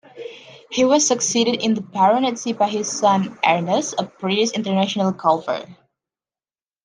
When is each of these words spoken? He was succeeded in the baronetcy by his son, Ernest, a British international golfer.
He 0.71 0.83
was 0.83 1.05
succeeded 1.07 1.61
in 1.61 1.75
the 1.75 1.81
baronetcy 1.81 2.53
by 2.57 2.69
his 2.69 2.91
son, 2.91 3.37
Ernest, 3.45 3.93
a 3.99 4.03
British 4.05 4.49
international 4.49 5.11
golfer. 5.11 5.63